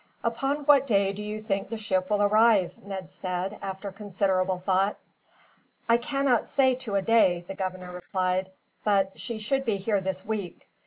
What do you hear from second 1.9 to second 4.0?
will arrive?" Ned said, after